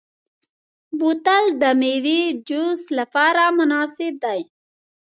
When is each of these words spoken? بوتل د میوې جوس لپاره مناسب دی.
بوتل 0.99 1.45
د 1.61 1.63
میوې 1.81 2.21
جوس 2.49 2.81
لپاره 2.99 3.43
مناسب 3.57 4.13
دی. 4.23 4.41